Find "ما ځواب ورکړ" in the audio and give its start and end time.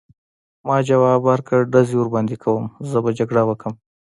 0.67-1.59